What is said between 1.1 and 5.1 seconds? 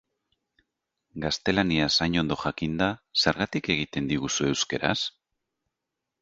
Gaztelaniaz hain ondo jakinda, zergatik egiten diguzu euskaraz?